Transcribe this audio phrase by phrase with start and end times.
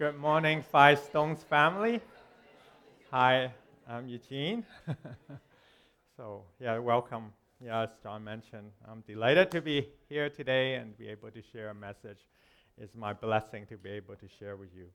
[0.00, 2.00] Good morning, Five Stones family.
[3.10, 3.52] Hi,
[3.86, 4.64] I'm Eugene.
[6.16, 7.34] so, yeah, welcome.
[7.62, 11.68] Yeah, as John mentioned, I'm delighted to be here today and be able to share
[11.68, 12.16] a message.
[12.78, 14.86] It's my blessing to be able to share with you.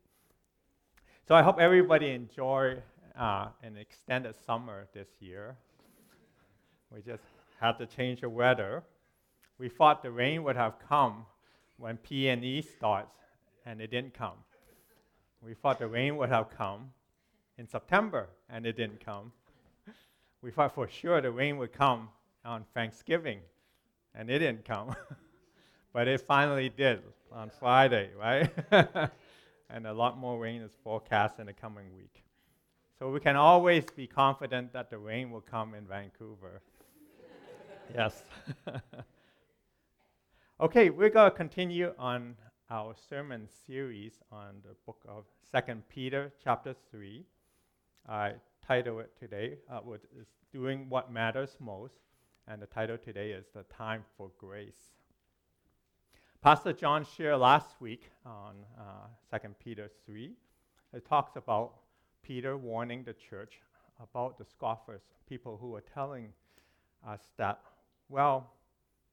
[1.27, 2.77] So, I hope everybody enjoy
[3.15, 5.55] uh, an extended summer this year.
[6.91, 7.25] We just
[7.61, 8.81] had to change the weather.
[9.59, 11.27] We thought the rain would have come
[11.77, 13.13] when PNE starts,
[13.67, 14.37] and it didn't come.
[15.45, 16.89] We thought the rain would have come
[17.59, 19.31] in September, and it didn't come.
[20.41, 22.09] We thought for sure the rain would come
[22.43, 23.39] on Thanksgiving,
[24.15, 24.95] and it didn't come.
[25.93, 28.49] but it finally did on Friday, right?
[29.69, 32.23] and a lot more rain is forecast in the coming week.
[32.97, 36.61] So we can always be confident that the rain will come in Vancouver.
[37.93, 38.23] yes.
[40.59, 42.35] okay, we're going to continue on
[42.69, 47.23] our sermon series on the book of Second Peter, chapter 3.
[48.09, 48.33] I
[48.65, 49.81] title it today uh,
[50.51, 51.93] Doing What Matters Most,
[52.47, 54.95] and the title today is The Time for Grace.
[56.41, 60.31] Pastor John shared last week on uh, 2 Peter 3.
[60.93, 61.73] It talks about
[62.23, 63.59] Peter warning the church
[64.01, 66.29] about the scoffers, people who are telling
[67.07, 67.59] us that,
[68.09, 68.53] well,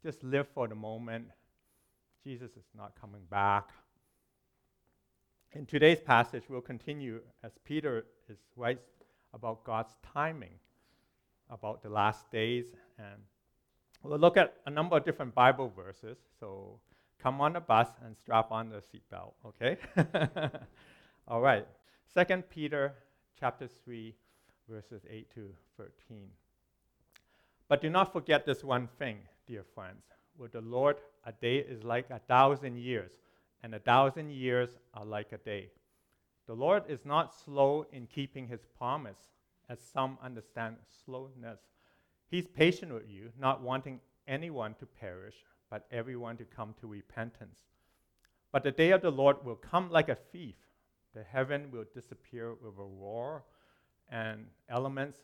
[0.03, 1.27] just live for the moment,
[2.25, 3.71] Jesus is not coming back.
[5.53, 8.87] In today's passage, we'll continue as Peter is writes
[9.35, 10.55] about God's timing,
[11.51, 13.23] about the last days, and
[14.05, 16.17] we'll look at a number of different Bible verses.
[16.39, 16.79] So
[17.21, 19.77] come on the bus and strap on the seatbelt, okay?
[21.29, 21.67] All right.
[22.15, 22.95] Second Peter
[23.39, 24.15] chapter 3,
[24.69, 26.29] verses 8 to 13.
[27.69, 30.05] But do not forget this one thing, dear friends
[30.39, 33.13] with the Lord, a day is like a thousand years,
[33.63, 35.71] and a thousand years are like a day.
[36.47, 39.19] The Lord is not slow in keeping his promise,
[39.69, 41.61] as some understand slowness.
[42.29, 45.37] He's patient with you, not wanting anyone to perish,
[45.71, 47.61] but everyone to come to repentance.
[48.51, 50.57] But the day of the Lord will come like a thief.
[51.15, 53.45] The heaven will disappear with a roar,
[54.11, 55.19] and elements,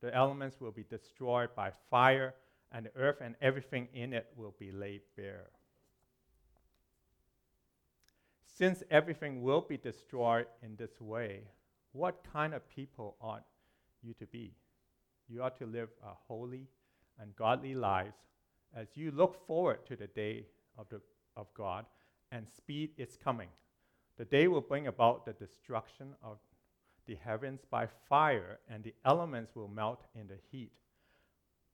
[0.00, 2.34] the elements will be destroyed by fire
[2.72, 5.50] and the earth and everything in it will be laid bare.
[8.46, 11.42] Since everything will be destroyed in this way,
[11.92, 13.44] what kind of people ought
[14.02, 14.54] you to be?
[15.28, 16.68] You ought to live a holy
[17.18, 18.16] and godly lives
[18.74, 20.46] as you look forward to the day
[20.78, 21.00] of, the,
[21.36, 21.84] of God
[22.30, 23.48] and speed its coming.
[24.16, 26.38] The day will bring about the destruction of
[27.06, 30.70] the heavens by fire, and the elements will melt in the heat.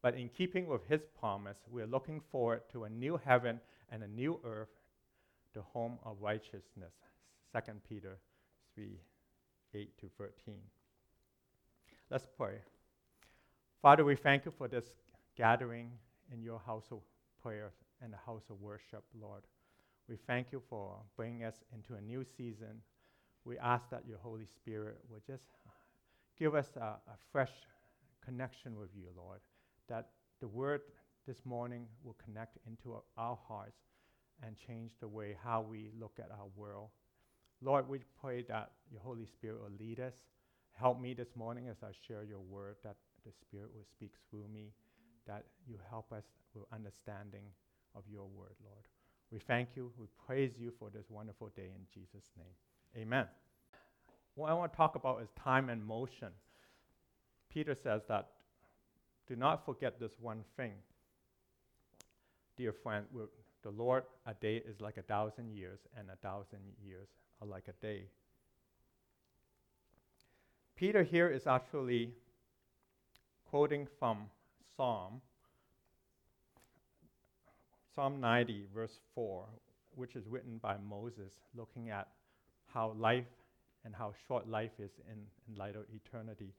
[0.03, 3.60] But in keeping with his promise, we're looking forward to a new heaven
[3.91, 4.69] and a new earth,
[5.54, 6.92] the home of righteousness.
[7.53, 8.19] 2 Peter
[8.75, 9.00] 3
[9.75, 10.54] 8 to 13.
[12.10, 12.60] Let's pray.
[13.82, 14.87] Father, we thank you for this
[15.37, 15.91] gathering
[16.32, 17.00] in your house of
[17.42, 19.42] prayer and the house of worship, Lord.
[20.08, 22.81] We thank you for bringing us into a new season.
[23.44, 25.44] We ask that your Holy Spirit would just
[26.38, 27.53] give us a, a fresh
[28.25, 29.41] connection with you, Lord
[29.88, 30.09] that
[30.41, 30.82] the word
[31.26, 33.81] this morning will connect into our hearts
[34.43, 36.88] and change the way how we look at our world.
[37.60, 40.15] Lord, we pray that your Holy Spirit will lead us.
[40.72, 44.47] Help me this morning as I share your word, that the Spirit will speak through
[44.53, 44.72] me,
[45.26, 46.25] that you help us
[46.55, 47.44] with understanding
[47.97, 48.84] of your word, Lord.
[49.31, 49.93] We thank you.
[49.99, 53.03] We praise you for this wonderful day in Jesus' name.
[53.03, 53.26] Amen.
[54.37, 56.28] What I want to talk about is time and motion.
[57.50, 58.28] Peter says that
[59.28, 60.72] do not forget this one thing.
[62.56, 63.06] Dear friend,
[63.62, 67.09] the Lord, a day is like a thousand years, and a thousand years
[67.41, 68.05] are like a day.
[70.77, 72.12] Peter here is actually
[73.50, 74.27] quoting from
[74.77, 75.21] Psalm,
[77.94, 79.44] Psalm 90, verse 4,
[79.97, 82.09] which is written by Moses, looking at
[82.72, 83.25] how life
[83.84, 85.19] and how short life is in,
[85.49, 86.52] in light of eternity.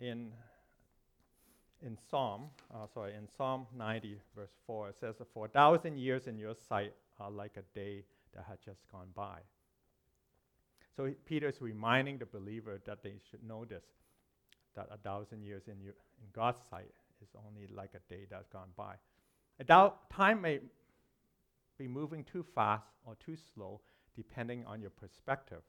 [0.00, 0.32] In
[1.82, 6.26] in Psalm, uh, sorry, in Psalm 90, verse 4, it says, For a thousand years
[6.26, 8.04] in your sight are like a day
[8.34, 9.38] that had just gone by.
[10.96, 13.84] So Peter is reminding the believer that they should know this,
[14.76, 16.92] that a thousand years in, in God's sight
[17.22, 18.94] is only like a day that's gone by.
[19.58, 19.64] A
[20.14, 20.60] time may
[21.78, 23.80] be moving too fast or too slow,
[24.16, 25.62] depending on your perspective.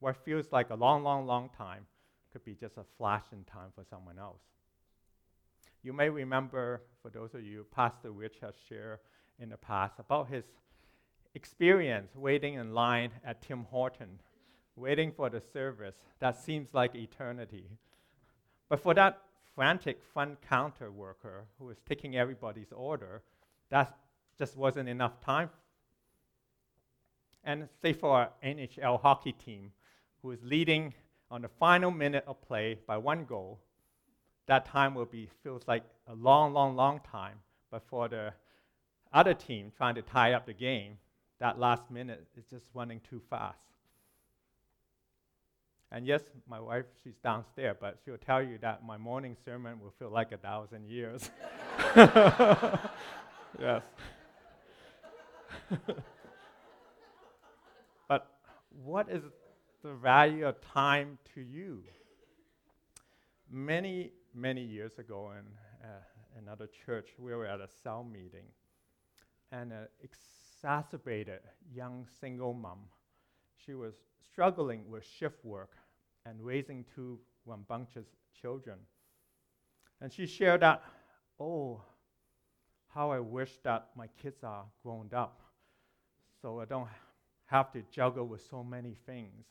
[0.00, 1.86] What feels like a long, long, long time
[2.32, 4.42] could be just a flash in time for someone else.
[5.82, 8.98] You may remember, for those of you, Pastor Rich has shared
[9.38, 10.44] in the past about his,
[11.34, 14.20] experience waiting in line at Tim Horton,
[14.76, 15.94] waiting for the service.
[16.18, 17.68] That seems like eternity.
[18.68, 19.18] But for that
[19.54, 23.22] frantic front counter worker who was taking everybody's order,
[23.70, 23.96] that
[24.38, 25.50] just wasn't enough time.
[27.44, 29.72] And say for an NHL hockey team
[30.22, 30.94] who is leading
[31.30, 33.60] on the final minute of play by one goal,
[34.46, 37.36] that time will be feels like a long, long, long time.
[37.70, 38.32] But for the
[39.12, 40.98] other team trying to tie up the game,
[41.38, 43.58] that last minute is just running too fast.
[45.92, 49.92] And yes, my wife, she's downstairs, but she'll tell you that my morning sermon will
[49.98, 51.30] feel like a thousand years.
[51.96, 53.82] yes.
[58.08, 58.30] but
[58.84, 59.22] what is
[59.82, 61.82] the value of time to you?
[63.50, 65.44] Many, many years ago in
[65.84, 65.92] uh,
[66.38, 68.46] another church, we were at a cell meeting,
[69.52, 71.40] and an exacerbated
[71.74, 72.78] young single mom,
[73.56, 73.94] she was
[74.30, 75.72] struggling with shift work
[76.26, 78.06] and raising two rambunctious
[78.40, 78.78] children.
[80.00, 80.82] And she shared that,
[81.38, 81.82] oh,
[82.88, 85.40] how I wish that my kids are grown up
[86.40, 86.88] so I don't
[87.46, 89.44] have to juggle with so many things.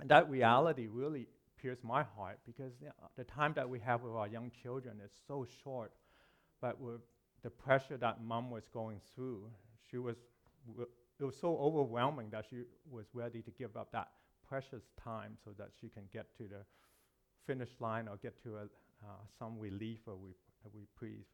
[0.00, 1.28] And that reality really
[1.60, 5.00] pierced my heart because you know, the time that we have with our young children
[5.04, 5.92] is so short.
[6.60, 7.00] But with
[7.42, 9.50] the pressure that mom was going through,
[9.90, 10.16] she was,
[11.20, 14.08] it was so overwhelming that she was ready to give up that
[14.48, 16.64] precious time so that she can get to the
[17.46, 20.16] finish line or get to a, uh, some relief or
[20.72, 21.24] reprieve.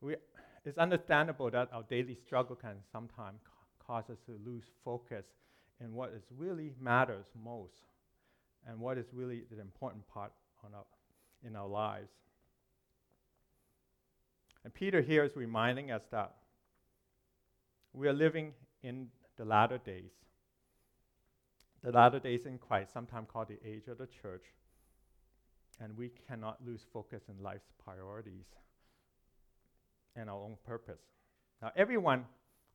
[0.00, 0.16] We,
[0.64, 5.26] it's understandable that our daily struggle can sometimes ca- cause us to lose focus
[5.80, 7.72] in what is really matters most
[8.66, 10.32] and what is really the important part
[10.74, 10.84] our,
[11.46, 12.10] in our lives.
[14.64, 16.34] And Peter here is reminding us that
[17.92, 18.52] we are living
[18.82, 20.10] in the latter days.
[21.82, 24.42] The latter days in Christ, sometimes called the age of the church,
[25.80, 28.46] and we cannot lose focus in life's priorities
[30.16, 31.00] and our own purpose.
[31.62, 32.24] Now, every one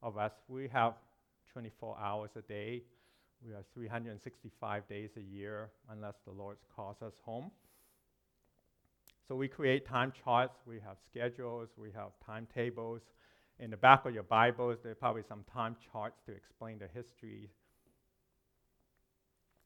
[0.01, 0.93] of us, we have
[1.53, 2.81] 24 hours a day.
[3.45, 7.51] We are 365 days a year, unless the Lord calls us home.
[9.27, 13.01] So we create time charts, we have schedules, we have timetables.
[13.59, 16.87] In the back of your Bibles, there are probably some time charts to explain the
[16.93, 17.49] history.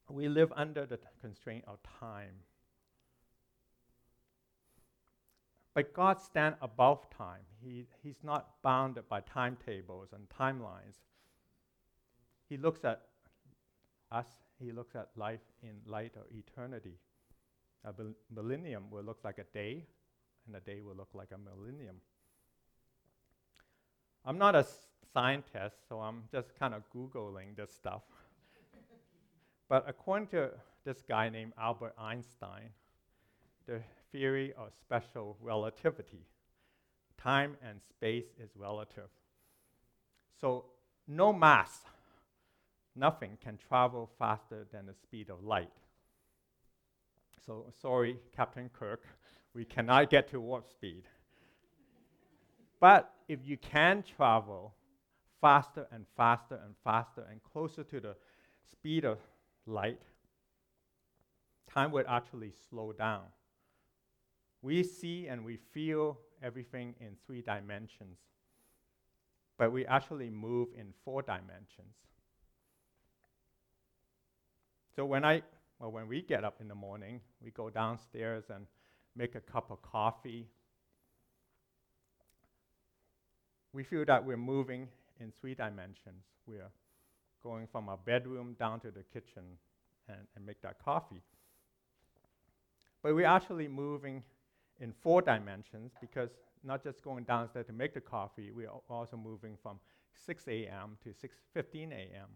[0.09, 2.43] We live under the constraint of time.
[5.73, 7.41] But God stands above time.
[7.61, 10.97] He, he's not bounded by timetables and timelines.
[12.49, 13.01] He looks at
[14.11, 14.27] us,
[14.59, 16.97] he looks at life in light of eternity.
[17.85, 17.94] A
[18.33, 19.85] millennium will look like a day,
[20.45, 21.97] and a day will look like a millennium.
[24.25, 24.65] I'm not a
[25.13, 28.03] scientist, so I'm just kind of Googling this stuff.
[29.69, 30.51] but according to
[30.83, 32.69] this guy named Albert Einstein,
[33.67, 36.25] the theory of special relativity.
[37.17, 39.09] Time and space is relative.
[40.39, 40.65] So,
[41.07, 41.79] no mass,
[42.97, 45.71] nothing can travel faster than the speed of light.
[47.45, 49.03] So, sorry, Captain Kirk,
[49.53, 51.03] we cannot get to warp speed.
[52.79, 54.73] But if you can travel
[55.41, 58.16] faster and faster and faster and closer to the
[58.69, 59.19] speed of
[59.66, 60.01] light,
[61.71, 63.23] time would actually slow down.
[64.61, 68.18] We see and we feel everything in three dimensions,
[69.57, 71.95] but we actually move in four dimensions.
[74.97, 75.44] So when I,
[75.80, 78.66] well, when we get up in the morning, we go downstairs and
[79.16, 80.47] make a cup of coffee.
[83.73, 84.87] We feel that we're moving
[85.19, 86.23] in three dimensions.
[86.47, 86.71] We're
[87.44, 89.44] going from our bedroom down to the kitchen
[90.09, 91.21] and, and make that coffee.
[93.04, 94.23] But we're actually moving
[94.80, 96.31] in four dimensions because
[96.63, 99.80] not just going downstairs to make the coffee, we are also moving from
[100.25, 100.97] 6 a.m.
[101.04, 102.30] to 6:15 a.m.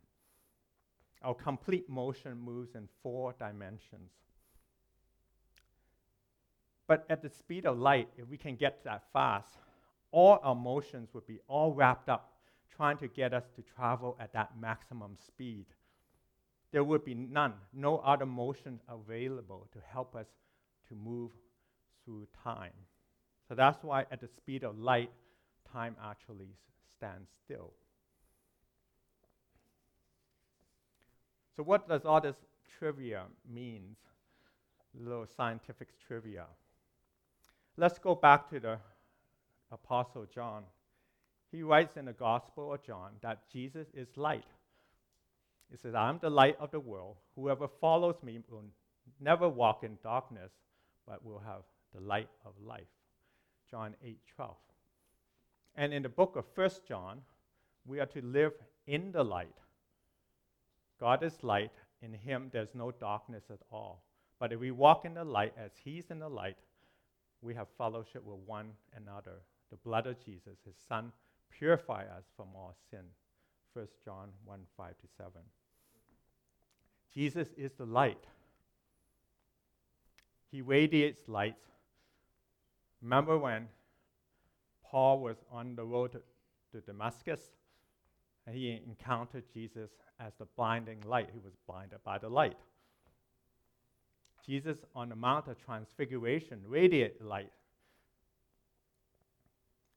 [1.23, 4.11] Our complete motion moves in four dimensions.
[6.87, 9.57] But at the speed of light, if we can get that fast,
[10.11, 12.33] all our motions would be all wrapped up
[12.75, 15.65] trying to get us to travel at that maximum speed.
[16.71, 20.27] There would be none, no other motion available to help us
[20.87, 21.31] to move
[22.03, 22.73] through time.
[23.47, 25.11] So that's why at the speed of light,
[25.71, 26.55] time actually
[26.95, 27.71] stands still.
[31.61, 32.37] So what does all this
[32.79, 33.95] trivia mean?
[34.99, 36.45] Little scientific trivia.
[37.77, 38.79] Let's go back to the
[39.71, 40.63] Apostle John.
[41.51, 44.47] He writes in the Gospel of John that Jesus is light.
[45.69, 47.17] He says, I'm the light of the world.
[47.35, 48.63] Whoever follows me will
[49.19, 50.49] never walk in darkness,
[51.07, 51.61] but will have
[51.93, 52.89] the light of life.
[53.69, 54.55] John 8 12.
[55.75, 57.21] And in the book of 1 John,
[57.85, 58.53] we are to live
[58.87, 59.60] in the light.
[61.01, 61.71] God is light.
[62.03, 64.03] In him, there's no darkness at all.
[64.39, 66.57] But if we walk in the light as he's in the light,
[67.41, 69.41] we have fellowship with one another.
[69.71, 71.11] The blood of Jesus, his son,
[71.49, 73.05] purify us from all sin.
[73.73, 75.31] 1 John 1 5 to 7.
[77.13, 78.23] Jesus is the light.
[80.51, 81.55] He radiates light.
[83.01, 83.67] Remember when
[84.83, 86.21] Paul was on the road to,
[86.73, 87.39] to Damascus
[88.51, 89.89] he encountered Jesus
[90.19, 91.29] as the blinding light.
[91.33, 92.57] He was blinded by the light.
[94.45, 97.51] Jesus on the Mount of Transfiguration radiated light.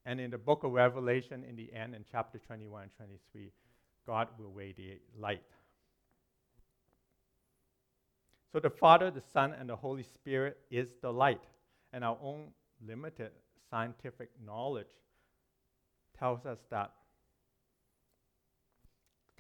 [0.07, 3.51] And in the book of Revelation, in the end, in chapter 21 and 23,
[4.07, 5.43] God will radiate light.
[8.53, 11.41] So the Father, the Son, and the Holy Spirit is the light.
[11.93, 12.49] And our own
[12.87, 13.31] limited
[13.71, 14.87] scientific knowledge
[16.19, 16.93] tells us that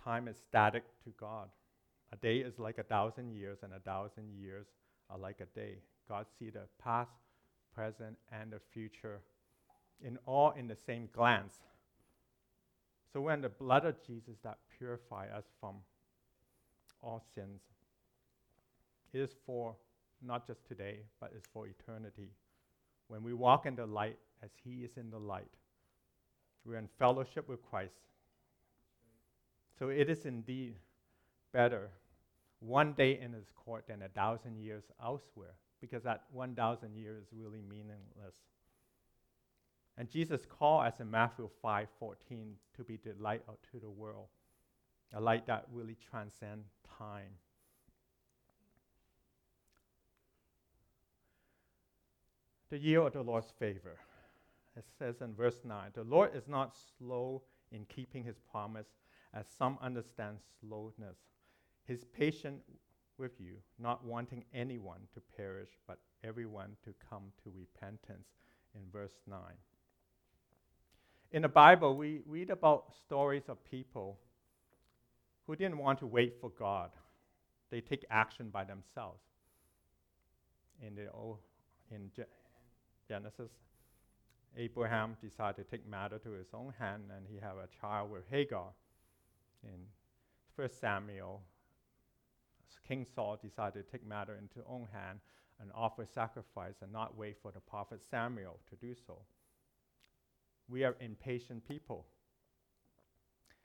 [0.04, 1.48] time is static to God.
[2.12, 4.66] A day is like a thousand years, and a thousand years
[5.10, 5.78] are like a day.
[6.08, 7.10] God sees the past,
[7.74, 9.20] present, and the future
[10.04, 11.56] in all in the same glance.
[13.12, 15.76] So when the blood of Jesus that purify us from
[17.02, 17.60] all sins,
[19.12, 19.76] it is for
[20.20, 22.30] not just today, but it's for eternity.
[23.08, 25.50] When we walk in the light as He is in the light,
[26.64, 27.94] we're in fellowship with Christ.
[29.78, 30.76] So it is indeed
[31.52, 31.90] better
[32.60, 37.28] one day in His court than a thousand years elsewhere, because that 1,000 years is
[37.32, 38.36] really meaningless.
[39.96, 44.28] And Jesus called us in Matthew 5:14 to be the light to the world,
[45.12, 47.38] a light that really transcends time.
[52.74, 53.96] the year of the Lord's favor.
[54.76, 58.88] It says in verse 9 The Lord is not slow in keeping his promise,
[59.34, 61.18] as some understand slowness.
[61.86, 62.60] He's patient
[63.18, 68.28] with you, not wanting anyone to perish, but everyone to come to repentance,
[68.74, 69.38] in verse 9.
[71.32, 74.18] In the Bible, we read about stories of people
[75.46, 76.90] who didn't want to wait for God.
[77.70, 79.20] They take action by themselves.
[80.80, 81.38] In the old,
[81.90, 82.10] in
[83.08, 83.50] Genesis,
[84.56, 88.22] Abraham decided to take matter to his own hand and he had a child with
[88.30, 88.68] Hagar.
[89.64, 89.80] In
[90.56, 91.42] 1 Samuel,
[92.86, 95.20] King Saul decided to take matter into his own hand
[95.60, 99.18] and offer sacrifice and not wait for the prophet Samuel to do so.
[100.68, 102.06] We are impatient people.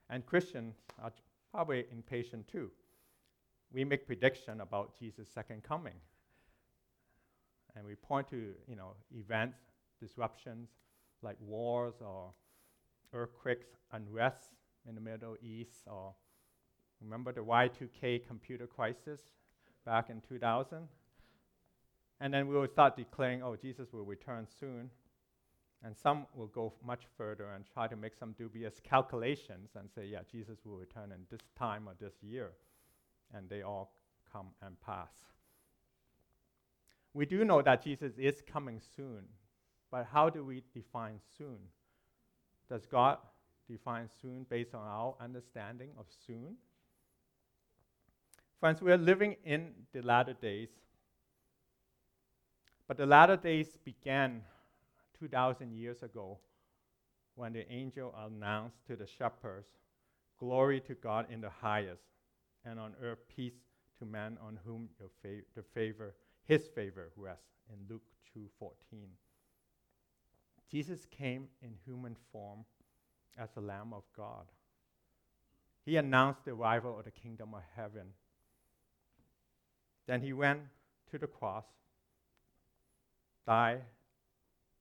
[0.10, 1.12] And Christians are
[1.52, 2.72] probably impatient too.
[3.72, 5.96] We make prediction about Jesus' second coming
[7.76, 9.58] and we point to you know events,
[10.00, 10.70] disruptions
[11.22, 12.32] like wars or
[13.14, 14.52] earthquakes, unrest
[14.90, 16.14] in the Middle East, or
[17.02, 19.22] remember the Y2K computer crisis
[19.86, 20.80] back in 2000?
[22.20, 24.90] And then we will start declaring, oh, Jesus will return soon.
[25.82, 30.06] And some will go much further and try to make some dubious calculations and say,
[30.06, 32.52] yeah, Jesus will return in this time or this year.
[33.34, 33.94] And they all
[34.34, 35.12] come and pass.
[37.14, 39.24] We do know that Jesus is coming soon,
[39.90, 41.60] but how do we define soon?
[42.70, 43.18] Does God
[43.70, 46.56] define soon based on our understanding of soon?
[48.60, 50.70] Friends, we are living in the latter days,
[52.88, 54.42] but the latter days began
[55.20, 56.40] 2,000 years ago
[57.36, 59.70] when the angel announced to the shepherds,
[60.40, 62.04] Glory to God in the highest,
[62.66, 63.60] and on earth peace
[64.00, 64.90] to man on whom
[65.22, 66.16] fa- the favor
[66.50, 68.02] his favor rests in Luke
[68.34, 69.16] 2:14.
[70.68, 72.66] Jesus came in human form
[73.40, 74.46] as the Lamb of God.
[75.86, 78.08] He announced the arrival of the kingdom of heaven.
[80.08, 80.60] Then he went
[81.12, 81.66] to the cross,
[83.48, 83.82] died,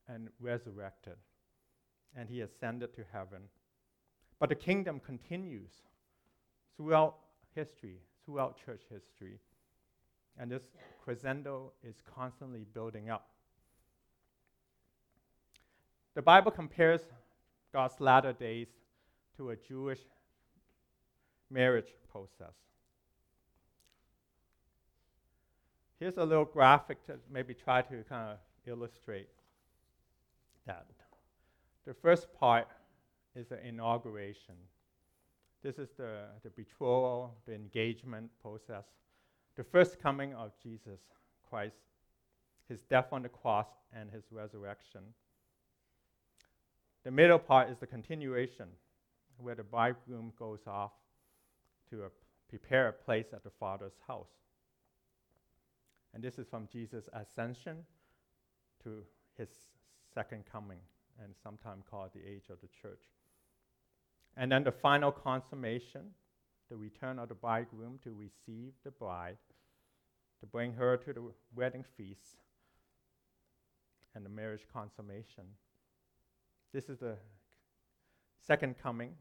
[0.09, 1.17] and resurrected.
[2.17, 3.43] And he ascended to heaven.
[4.39, 5.71] But the kingdom continues
[6.77, 7.17] throughout
[7.55, 9.39] history, throughout church history.
[10.39, 10.63] And this
[11.05, 13.29] crescendo is constantly building up.
[16.15, 17.03] The Bible compares
[17.73, 18.69] God's latter days
[19.37, 20.01] to a Jewish
[21.51, 22.55] marriage process.
[25.99, 29.29] Here's a little graphic to maybe try to kind of illustrate
[30.67, 30.87] that.
[31.87, 32.69] The first part
[33.35, 34.55] is the inauguration.
[35.63, 38.85] This is the, the betrothal, the engagement process,
[39.57, 41.01] the first coming of Jesus
[41.49, 41.77] Christ,
[42.69, 45.01] his death on the cross, and his resurrection.
[47.05, 48.69] The middle part is the continuation,
[49.39, 50.93] where the bridegroom goes off
[51.91, 52.09] to a,
[52.49, 54.31] prepare a place at the Father's house.
[56.13, 57.85] And this is from Jesus' ascension
[58.83, 59.05] to
[59.37, 59.49] his
[60.13, 60.81] second coming,
[61.23, 63.05] and sometimes called the age of the church.
[64.37, 66.11] And then the final consummation,
[66.69, 69.39] the return of the bridegroom to receive the bride,
[70.41, 71.23] to bring her to the
[71.55, 72.43] wedding feast,
[74.15, 75.45] and the marriage consummation.
[76.73, 77.17] This is the
[78.47, 79.13] second coming,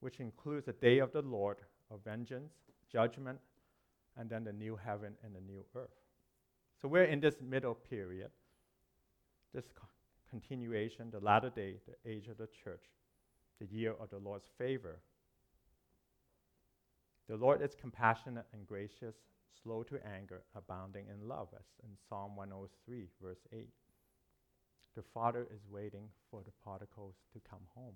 [0.00, 1.58] which includes the day of the Lord
[1.90, 2.52] of vengeance,
[2.90, 3.38] judgment,
[4.16, 5.90] and then the new heaven and the new earth.
[6.80, 8.30] So we're in this middle period,
[9.54, 9.86] this co-
[10.28, 12.84] continuation, the latter day, the age of the church,
[13.60, 15.00] the year of the Lord's favor.
[17.28, 19.14] The Lord is compassionate and gracious,
[19.62, 23.68] slow to anger, abounding in love, as in Psalm 103, verse 8.
[24.96, 27.94] The Father is waiting for the particles to come home.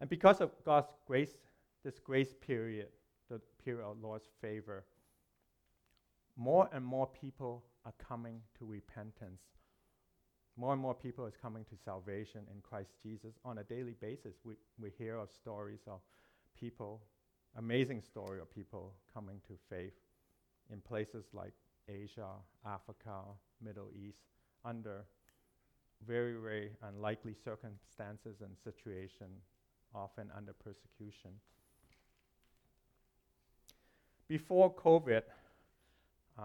[0.00, 1.36] And because of God's grace,
[1.84, 2.88] this grace period,
[3.30, 4.84] the period of Lord's favor,
[6.36, 9.40] more and more people are coming to repentance.
[10.58, 14.36] More and more people is coming to salvation in Christ Jesus on a daily basis.
[14.44, 16.00] We, we hear of stories of
[16.58, 17.02] people,
[17.56, 19.94] amazing story of people coming to faith
[20.72, 21.52] in places like
[21.88, 22.30] Asia,
[22.66, 23.20] Africa,
[23.62, 24.18] Middle East,
[24.64, 25.04] under
[26.06, 29.26] very, very unlikely circumstances and situation,
[29.94, 31.30] often under persecution.
[34.28, 35.22] Before COVID,
[36.38, 36.42] uh,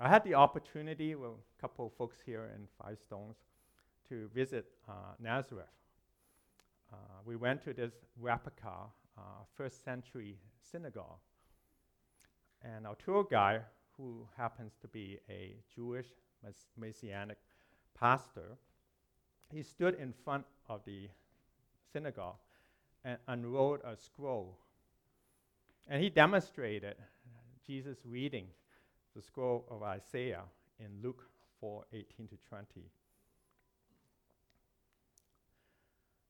[0.00, 3.36] I had the opportunity with a couple of folks here in Five Stones
[4.08, 5.66] to visit uh, Nazareth.
[6.92, 9.20] Uh, we went to this replica uh,
[9.56, 10.38] first century
[10.72, 11.18] synagogue.
[12.62, 13.62] And our tour guide,
[13.96, 16.06] who happens to be a Jewish
[16.76, 17.38] Messianic
[17.98, 18.56] pastor,
[19.52, 21.08] he stood in front of the
[21.92, 22.36] synagogue
[23.04, 24.58] and unrolled a scroll.
[25.88, 26.96] And he demonstrated
[27.66, 28.46] Jesus reading
[29.16, 30.42] the scroll of Isaiah
[30.78, 31.24] in Luke
[31.60, 32.66] 4 18 to 20.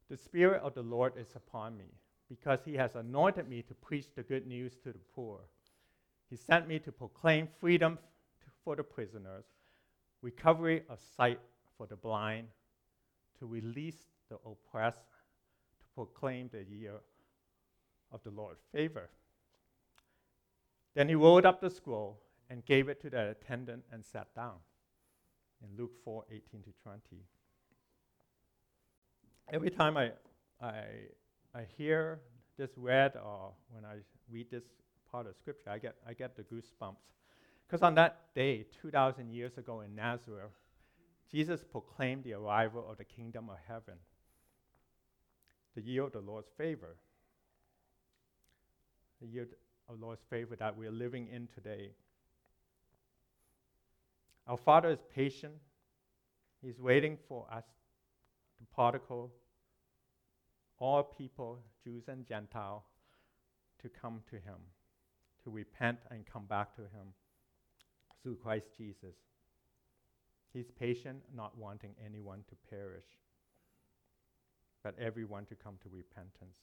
[0.09, 1.93] The Spirit of the Lord is upon me,
[2.31, 5.41] because he has anointed me to preach the good news to the poor.
[6.31, 7.99] He sent me to proclaim freedom
[8.65, 9.45] for the prisoners,
[10.23, 11.39] recovery of sight
[11.79, 12.49] for the blind,
[13.39, 15.09] to release the oppressed,
[15.79, 16.97] to proclaim the year
[18.13, 19.09] of the Lord's favor.
[20.95, 24.57] Then he rolled up the scroll and gave it to the attendant and sat down.
[25.63, 27.01] In Luke 4 18 to 20.
[29.53, 30.13] Every time I,
[30.61, 30.85] I,
[31.55, 32.21] I hear
[32.57, 33.97] this read or when I
[34.31, 34.65] read this
[35.11, 36.97] part of scripture, I get, I get the goosebumps.
[37.67, 40.53] Because on that day, 2,000 years ago in Nazareth,
[41.31, 43.99] Jesus proclaimed the arrival of the kingdom of heaven,
[45.75, 46.97] the year of the Lord's favor,
[49.21, 49.47] the year
[49.89, 51.91] of the Lord's favor that we're living in today.
[54.47, 55.55] Our Father is patient.
[56.63, 57.65] He's waiting for us,
[58.59, 59.31] the prodigal,
[60.79, 62.85] all people, Jews and Gentile,
[63.83, 64.57] to come to Him,
[65.45, 67.13] to repent and come back to Him
[68.23, 69.15] through Christ Jesus.
[70.59, 73.07] He's patient, not wanting anyone to perish,
[74.83, 76.59] but everyone to come to repentance.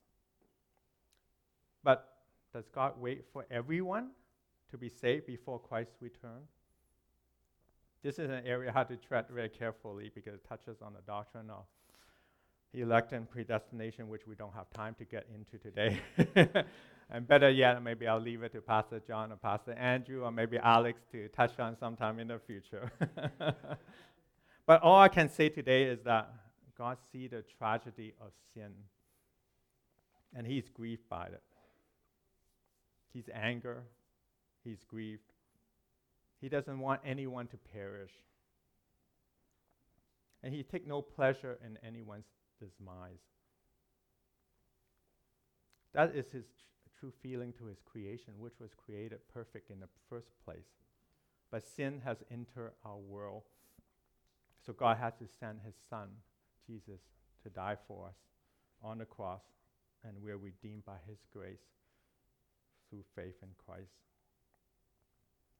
[1.81, 2.09] But
[2.51, 4.09] does God wait for everyone
[4.69, 6.41] to be saved before Christ's return?
[8.03, 11.01] This is an area I have to tread very carefully because it touches on the
[11.07, 11.63] doctrine of
[12.81, 15.99] elect and predestination, which we don't have time to get into today.
[17.09, 20.57] and better yet, maybe I'll leave it to Pastor John or Pastor Andrew or maybe
[20.57, 22.91] Alex to touch on sometime in the future.
[24.65, 26.33] but all I can say today is that
[26.77, 28.71] God sees the tragedy of sin
[30.35, 31.41] and he's grieved by it.
[33.13, 33.83] He's anger,
[34.63, 35.31] he's grieved.
[36.41, 38.11] He doesn't want anyone to perish.
[40.43, 42.27] And he takes no pleasure in anyone's
[42.71, 43.19] demise.
[45.93, 49.87] That is his tr- true feeling to his creation, which was created perfect in the
[50.09, 50.67] first place.
[51.51, 53.43] But sin has entered our world.
[54.65, 56.09] So God had to send his son,
[56.67, 57.01] Jesus,
[57.43, 58.15] to die for us
[58.83, 59.43] on the cross,
[60.03, 61.61] and we're redeemed by his grace
[62.89, 63.93] through faith in Christ.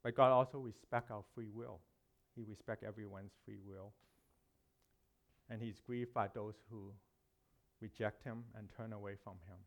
[0.03, 1.79] But God also respects our free will.
[2.35, 3.93] He respects everyone's free will.
[5.49, 6.91] And he's grieved by those who
[7.81, 9.57] reject him and turn away from him.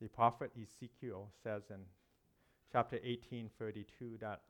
[0.00, 1.80] The prophet Ezekiel says in
[2.72, 4.40] chapter 18, 32 that,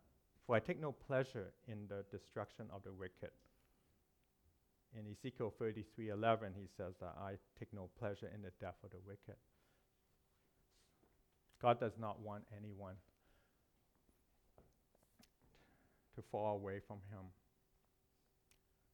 [0.46, 3.30] For I take no pleasure in the destruction of the wicked.
[4.94, 8.90] In Ezekiel 33, 11, he says that I take no pleasure in the death of
[8.90, 9.36] the wicked.
[11.62, 12.96] God does not want anyone
[16.16, 17.20] to fall away from Him.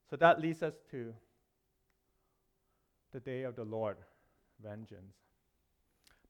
[0.08, 1.12] So that leads us to
[3.12, 3.96] the day of the Lord,
[4.62, 5.14] vengeance.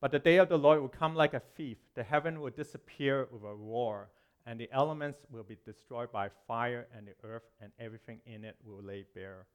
[0.01, 1.79] But the day of the Lord will come like a thief.
[1.95, 4.11] The heaven will disappear with a roar,
[4.47, 8.57] and the elements will be destroyed by fire, and the earth and everything in it
[8.65, 9.47] will lay bare.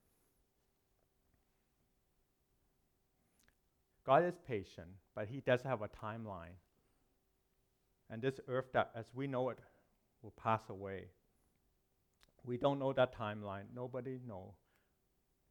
[4.05, 6.57] God is patient, but He does have a timeline.
[8.09, 9.59] And this earth, that as we know it,
[10.21, 11.05] will pass away.
[12.45, 13.63] We don't know that timeline.
[13.73, 14.53] Nobody know.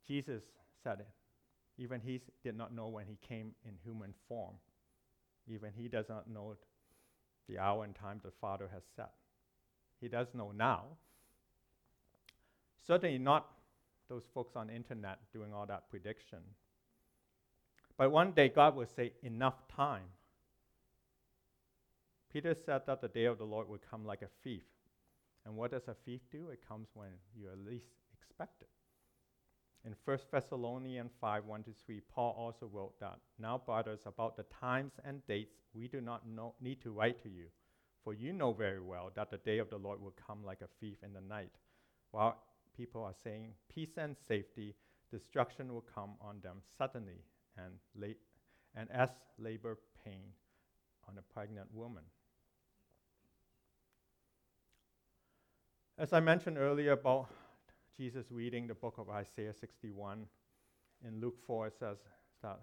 [0.06, 0.42] Jesus
[0.82, 1.08] said it.
[1.78, 4.54] Even he did not know when he came in human form.
[5.48, 6.54] Even he does not know
[7.48, 9.12] the hour and time the Father has set.
[10.00, 10.84] He does know now.
[12.86, 13.48] Certainly not
[14.08, 16.40] those folks on the internet doing all that prediction.
[17.96, 20.04] But one day God will say, enough time.
[22.32, 24.62] Peter said that the day of the Lord would come like a thief.
[25.44, 26.48] And what does a thief do?
[26.50, 28.68] It comes when you least expect it.
[29.84, 34.44] In 1 Thessalonians 5 1 to 3, Paul also wrote that, Now, brothers, about the
[34.44, 37.46] times and dates, we do not know, need to write to you,
[38.04, 40.68] for you know very well that the day of the Lord will come like a
[40.80, 41.50] thief in the night.
[42.12, 42.38] While
[42.76, 44.76] people are saying peace and safety,
[45.10, 47.24] destruction will come on them suddenly,
[47.56, 47.74] and,
[48.76, 50.30] and as labor pain
[51.08, 52.04] on a pregnant woman.
[55.98, 57.28] As I mentioned earlier about
[57.96, 60.24] Jesus reading the book of Isaiah 61,
[61.06, 61.98] in Luke 4 it says
[62.42, 62.60] that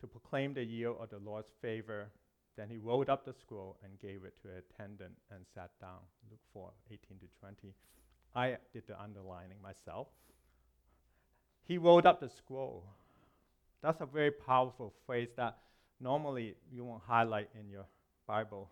[0.00, 2.10] to proclaim the year of the Lord's favor,
[2.56, 6.00] then he rolled up the scroll and gave it to an attendant and sat down.
[6.30, 7.74] Luke 4, 18 to 20.
[8.34, 10.08] I did the underlining myself.
[11.64, 12.84] He rolled up the scroll.
[13.82, 15.58] That's a very powerful phrase that
[16.00, 17.84] normally you won't highlight in your
[18.26, 18.70] Bible.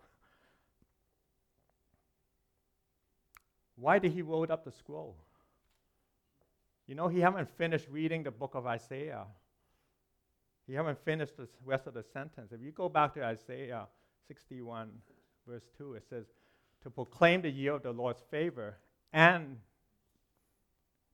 [3.81, 5.15] Why did he roll up the scroll?
[6.85, 9.25] You know, he haven't finished reading the book of Isaiah.
[10.67, 12.51] He haven't finished the rest of the sentence.
[12.51, 13.87] If you go back to Isaiah
[14.27, 14.89] 61,
[15.47, 16.25] verse 2, it says,
[16.83, 18.77] to proclaim the year of the Lord's favor
[19.13, 19.57] and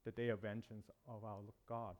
[0.03, 1.95] the day of vengeance of our God.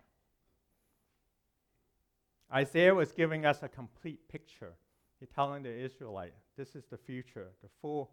[2.54, 4.74] Isaiah was giving us a complete picture.
[5.20, 8.12] He's telling the Israelite, this is the future, the full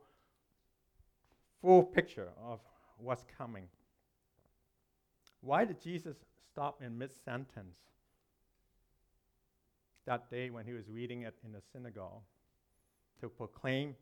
[1.65, 2.61] full picture of
[2.99, 3.65] what's coming.
[5.41, 6.17] Why did Jesus
[6.53, 7.79] stop in mid sentence
[10.07, 12.21] that day when he was reading it in the synagogue
[13.23, 13.95] to proclaim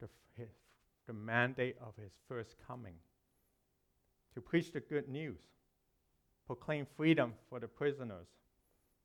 [0.00, 0.50] the, his,
[1.06, 2.96] the mandate of his first coming?
[4.34, 5.40] To preach the good news,
[6.46, 8.26] proclaim freedom for the prisoners,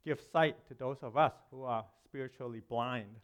[0.04, 3.16] give sight to those of us who are spiritually blind,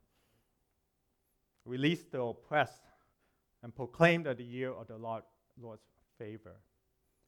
[1.65, 2.83] release the oppressed
[3.63, 5.23] and proclaimed that the year of the Lord,
[5.61, 5.83] Lord's
[6.17, 6.55] favor.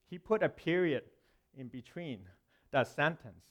[0.10, 1.04] He put a period
[1.58, 2.20] in between
[2.72, 3.46] that sentence.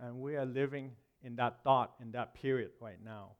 [0.00, 3.30] And we are living in that thought, in that period right now.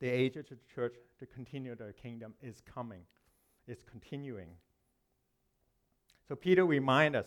[0.00, 3.02] The age of the church to continue the kingdom is coming,
[3.66, 4.50] it's continuing.
[6.28, 7.26] So Peter reminds us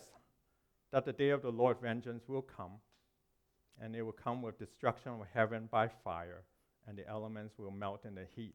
[0.90, 2.72] that the day of the Lord's vengeance will come
[3.80, 6.42] and it will come with destruction of heaven by fire,
[6.86, 8.54] and the elements will melt in the heat.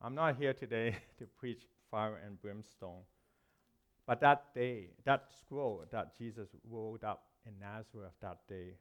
[0.00, 3.02] I'm not here today to preach fire and brimstone,
[4.06, 8.74] but that day, that scroll that Jesus rolled up in Nazareth that day,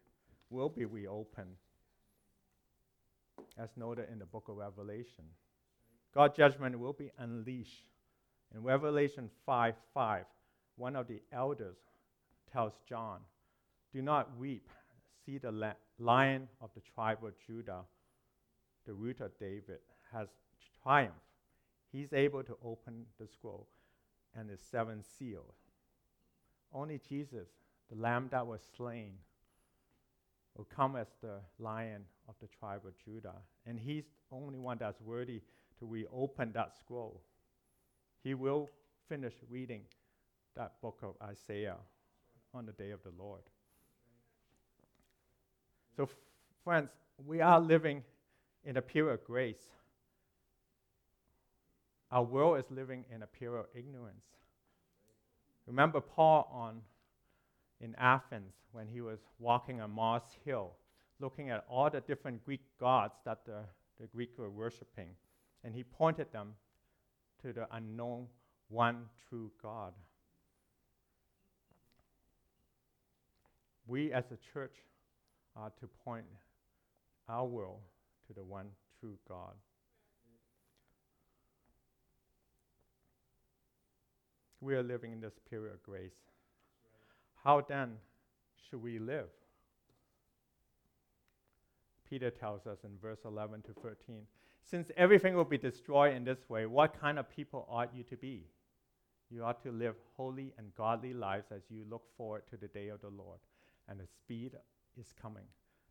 [0.49, 1.55] will be reopened,
[3.57, 5.25] as noted in the book of Revelation.
[6.13, 7.89] God's judgment will be unleashed.
[8.53, 10.25] In Revelation 5 5,
[10.77, 11.77] one of the elders
[12.51, 13.19] tells John,
[13.95, 14.69] do not weep.
[15.25, 17.83] See the lion of the tribe of Judah,
[18.85, 19.79] the root of David,
[20.11, 20.27] has
[20.83, 21.15] triumphed.
[21.93, 23.69] He's able to open the scroll
[24.37, 25.55] and the seven seals.
[26.73, 27.47] Only Jesus,
[27.89, 29.13] the lamb that was slain,
[30.57, 33.35] will come as the lion of the tribe of Judah.
[33.65, 35.41] And he's the only one that's worthy
[35.79, 37.21] to reopen that scroll.
[38.25, 38.69] He will
[39.07, 39.83] finish reading
[40.57, 41.77] that book of Isaiah
[42.53, 43.41] on the day of the Lord.
[45.95, 46.09] So,
[46.63, 46.89] friends,
[47.25, 48.03] we are living
[48.63, 49.67] in a period of grace.
[52.11, 54.25] our world is living in a period of ignorance.
[55.67, 56.81] Remember Paul on
[57.81, 60.71] in Athens when he was walking on Mars Hill,
[61.19, 63.59] looking at all the different Greek gods that the,
[63.99, 65.09] the Greeks were worshiping,
[65.63, 66.53] and he pointed them
[67.41, 68.27] to the unknown
[68.69, 69.93] one true God.
[73.87, 74.75] We as a church
[75.55, 76.25] are to point
[77.27, 77.79] our will
[78.27, 78.67] to the one
[78.99, 79.53] true God.
[84.61, 86.15] We are living in this period of grace.
[87.43, 87.93] How then
[88.69, 89.27] should we live?
[92.09, 94.21] Peter tells us in verse 11 to 13
[94.63, 98.17] Since everything will be destroyed in this way, what kind of people ought you to
[98.17, 98.43] be?
[99.29, 102.89] You ought to live holy and godly lives as you look forward to the day
[102.89, 103.39] of the Lord,
[103.87, 104.53] and the speed
[104.99, 105.45] is coming.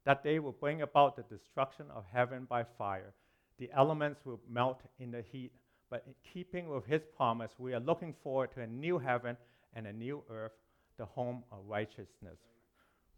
[0.05, 3.15] That day will bring about the destruction of heaven by fire.
[3.59, 5.53] The elements will melt in the heat,
[5.91, 9.37] but in keeping with his promise, we are looking forward to a new heaven
[9.75, 10.53] and a new earth,
[10.99, 12.39] the home of righteousness.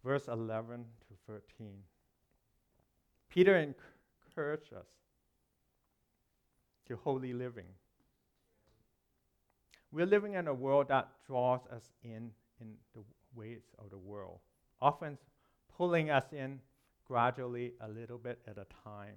[0.05, 1.73] Verse 11 to 13.
[3.29, 4.87] Peter encouraged us
[6.87, 7.67] to holy living.
[9.91, 13.03] We're living in a world that draws us in in the
[13.35, 14.39] ways of the world,
[14.81, 15.19] often
[15.77, 16.61] pulling us in
[17.07, 19.15] gradually, a little bit at a time.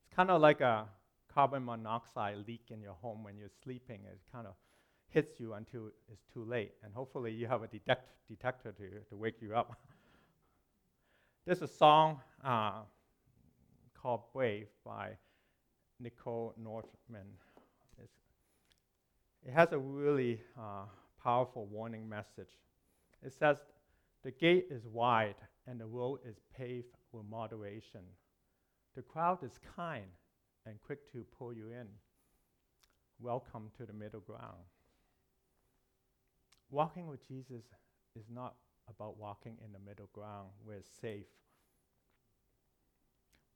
[0.00, 0.86] It's kind of like a
[1.32, 4.00] carbon monoxide leak in your home when you're sleeping.
[4.04, 4.54] It kind of
[5.10, 9.16] hits you until it's too late, and hopefully you have a detect- detector to, to
[9.16, 9.78] wake you up.
[11.46, 12.80] There's a song uh,
[13.94, 15.10] called Brave by
[16.00, 17.26] Nicole Nordeman.
[18.02, 18.18] It's,
[19.46, 20.84] it has a really uh,
[21.22, 22.50] powerful warning message.
[23.22, 23.58] It says,
[24.24, 25.36] The gate is wide
[25.68, 28.00] and the road is paved with moderation.
[28.96, 30.06] The crowd is kind
[30.64, 31.86] and quick to pull you in.
[33.20, 34.64] Welcome to the middle ground.
[36.70, 37.64] Walking with Jesus
[38.16, 38.54] is not
[38.88, 41.26] about walking in the middle ground where it's safe.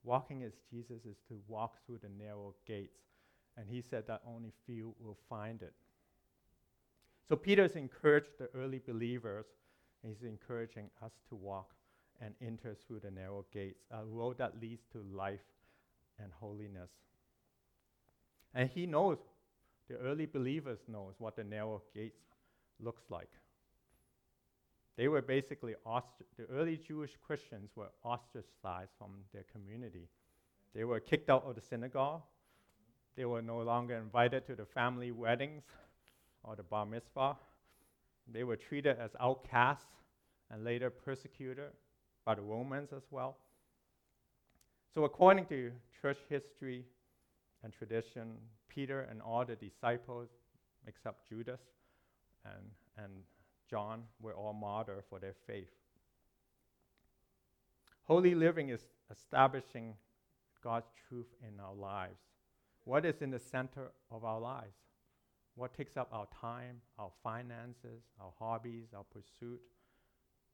[0.04, 3.00] Walking as Jesus is to walk through the narrow gates,
[3.56, 5.72] and he said that only few will find it.
[7.28, 9.46] So Peter's encouraged the early believers,
[10.02, 11.70] and he's encouraging us to walk
[12.24, 15.40] and enter through the narrow gates, a road that leads to life
[16.22, 16.90] and holiness.
[18.54, 19.18] And he knows,
[19.88, 22.20] the early believers knows what the narrow gates
[22.80, 23.30] looks like.
[24.96, 30.08] They were basically, ostr- the early Jewish Christians were ostracized from their community.
[30.74, 32.22] They were kicked out of the synagogue.
[33.16, 35.64] They were no longer invited to the family weddings
[36.44, 37.36] or the bar mitzvah.
[38.32, 39.92] They were treated as outcasts
[40.50, 41.72] and later persecuted
[42.24, 43.36] by the Romans as well.
[44.94, 46.84] So, according to church history
[47.64, 48.36] and tradition,
[48.68, 50.28] Peter and all the disciples,
[50.86, 51.60] except Judas
[52.44, 52.64] and,
[52.98, 53.12] and
[53.70, 55.70] John, were all martyred for their faith.
[58.04, 59.94] Holy living is establishing
[60.62, 62.18] God's truth in our lives.
[62.84, 64.76] What is in the center of our lives?
[65.54, 69.60] What takes up our time, our finances, our hobbies, our pursuit?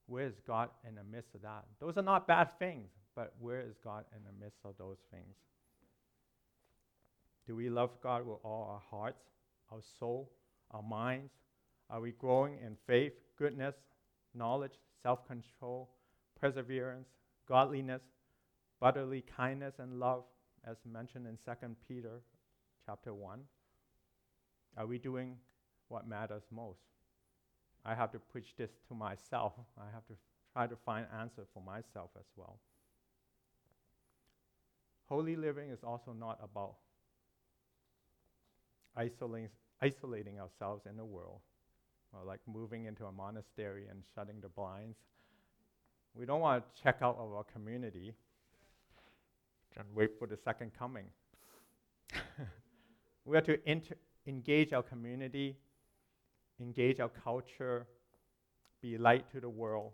[0.09, 1.65] Where is God in the midst of that?
[1.81, 5.37] Those are not bad things, but where is God in the midst of those things?
[7.47, 9.23] Do we love God with all our hearts,
[9.71, 10.31] our soul,
[10.71, 11.33] our minds?
[11.91, 13.75] Are we growing in faith, goodness,
[14.35, 15.91] knowledge, self control,
[16.41, 17.09] perseverance,
[17.47, 18.03] godliness,
[18.81, 20.25] brotherly kindness, and love,
[20.67, 22.23] as mentioned in 2 Peter
[22.87, 23.41] chapter 1?
[24.79, 25.37] Are we doing
[25.89, 26.79] what matters most?
[27.85, 29.53] I have to preach this to myself.
[29.79, 30.15] I have to
[30.53, 32.59] try to find answer for myself as well.
[35.09, 36.75] Holy living is also not about
[38.97, 39.49] isolating,
[39.81, 41.41] isolating ourselves in the world,
[42.13, 44.99] or like moving into a monastery and shutting the blinds.
[46.15, 48.13] We don't want to check out of our community
[49.77, 51.07] and wait for the second coming.
[53.25, 55.57] we have to inter- engage our community
[56.61, 57.87] engage our culture,
[58.81, 59.93] be light to the world.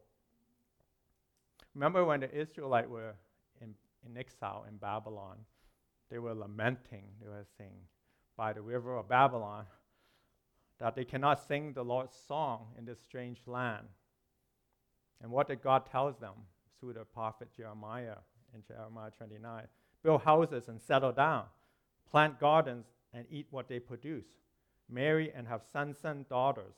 [1.74, 3.14] Remember when the Israelites were
[3.60, 3.74] in,
[4.06, 5.38] in exile in Babylon,
[6.10, 7.80] they were lamenting, they were saying,
[8.36, 9.64] by the river of Babylon,
[10.78, 13.86] that they cannot sing the Lord's song in this strange land.
[15.22, 16.34] And what did God tell them
[16.78, 18.16] through the prophet Jeremiah
[18.54, 19.64] in Jeremiah 29?
[20.02, 21.44] Build houses and settle down,
[22.10, 24.26] plant gardens and eat what they produce
[24.88, 26.74] Marry and have sons and daughters.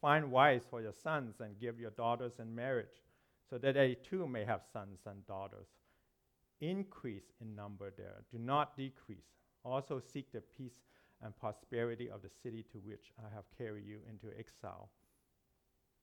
[0.00, 3.02] Find wives for your sons and give your daughters in marriage,
[3.48, 5.66] so that they too may have sons and daughters.
[6.60, 9.26] Increase in number there, do not decrease.
[9.64, 10.84] Also seek the peace
[11.22, 14.90] and prosperity of the city to which I have carried you into exile.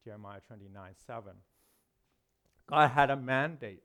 [0.03, 1.33] Jeremiah 29 7.
[2.67, 3.83] God had a mandate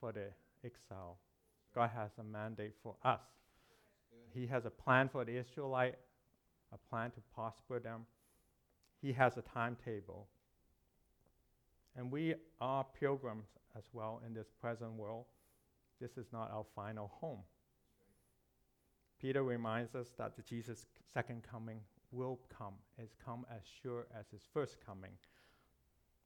[0.00, 0.28] for the
[0.64, 1.18] exile.
[1.74, 3.20] God has a mandate for us.
[4.34, 5.96] He has a plan for the Israelite,
[6.72, 8.06] a plan to prosper them.
[9.00, 10.28] He has a timetable.
[11.96, 15.26] And we are pilgrims as well in this present world.
[16.00, 17.40] This is not our final home.
[19.20, 21.80] Peter reminds us that the Jesus' second coming
[22.10, 25.12] will come, it's come as sure as his first coming.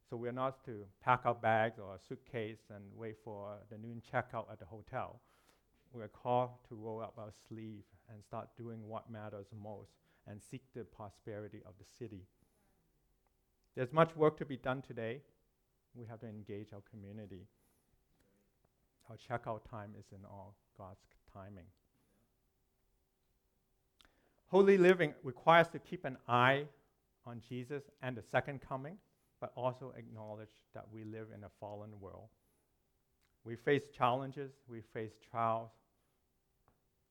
[0.08, 4.00] So we're not to pack our bags or a suitcase and wait for the noon
[4.12, 5.20] checkout at the hotel.
[5.92, 10.62] We're called to roll up our sleeve and start doing what matters most and seek
[10.74, 12.22] the prosperity of the city.
[13.74, 15.20] There's much work to be done today.
[15.94, 17.46] We have to engage our community.
[19.08, 21.66] Our checkout time is in all God's timing.
[24.48, 26.64] Holy living requires to keep an eye
[27.26, 28.96] on Jesus and the second coming
[29.40, 32.28] but also acknowledge that we live in a fallen world.
[33.44, 35.70] We face challenges, we face trials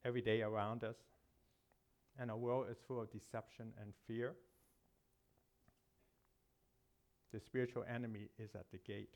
[0.04, 0.96] every day around us,
[2.20, 4.36] and our world is full of deception and fear.
[7.34, 9.16] The spiritual enemy is at the gate.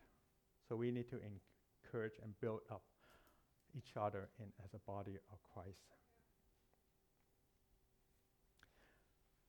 [0.67, 2.83] So we need to encourage and build up
[3.77, 5.95] each other in, as a body of Christ.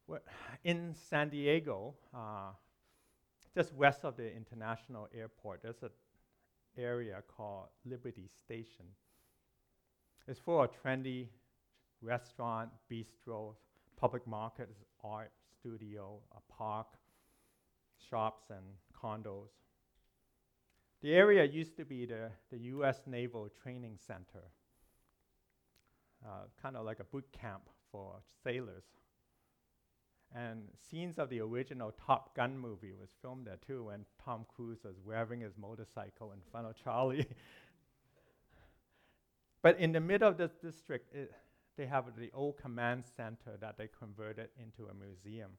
[0.07, 0.21] Well,
[0.65, 2.53] in San Diego, uh,
[3.55, 5.91] just west of the international airport, there's an
[6.77, 8.87] area called Liberty Station.
[10.27, 11.29] It's full of trendy
[12.03, 13.57] restaurant, bistros,
[13.97, 16.87] public markets, art studio, a park,
[18.09, 19.51] shops, and condos.
[21.03, 23.03] The area used to be the, the U.S.
[23.07, 24.45] Naval Training Center,
[26.25, 28.85] uh, kind of like a boot camp for sailors.
[30.35, 34.85] And scenes of the original Top Gun movie was filmed there too, when Tom Cruise
[34.85, 37.27] was revving his motorcycle in front of Charlie.
[39.63, 41.33] but in the middle of the district, it,
[41.81, 45.53] they have the old command center that they converted into a museum.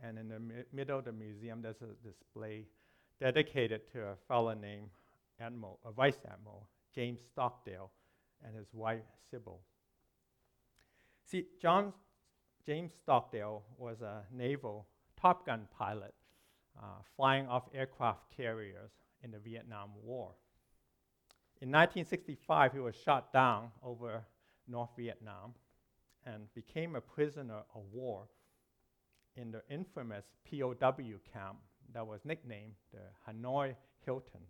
[0.00, 2.68] And in the mi- middle of the museum, there's a display
[3.18, 4.90] dedicated to a fellow named
[5.40, 7.90] Admiral, a Vice Admiral, James Stockdale,
[8.44, 9.58] and his wife, Sybil.
[11.24, 11.92] See, John
[12.64, 14.86] James Stockdale was a naval
[15.20, 16.14] Top Gun pilot
[16.80, 18.92] uh, flying off aircraft carriers
[19.24, 20.30] in the Vietnam War.
[21.60, 24.22] In 1965, he was shot down over
[24.68, 25.54] North Vietnam
[26.24, 28.28] and became a prisoner of war
[29.36, 30.74] in the infamous POW
[31.32, 31.58] camp
[31.92, 34.40] that was nicknamed the Hanoi Hilton.